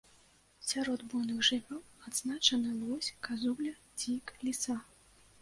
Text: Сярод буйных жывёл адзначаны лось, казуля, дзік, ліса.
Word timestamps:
Сярод 0.69 1.03
буйных 1.11 1.43
жывёл 1.49 1.83
адзначаны 2.07 2.73
лось, 2.81 3.11
казуля, 3.29 3.75
дзік, 4.01 4.35
ліса. 4.51 4.81